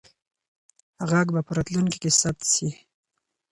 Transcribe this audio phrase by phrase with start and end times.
[1.09, 2.69] غږ به په راتلونکي کې ثبت سي.